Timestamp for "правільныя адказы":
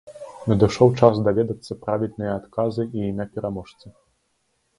1.83-2.83